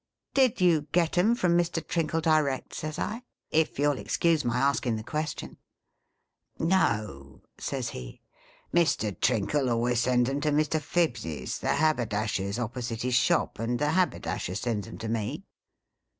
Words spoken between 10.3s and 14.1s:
to Mr. Phibbs's, the haberdasher's, opposite his shop, and the